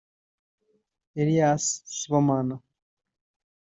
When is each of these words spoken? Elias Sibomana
Elias 1.21 1.83
Sibomana 1.85 2.57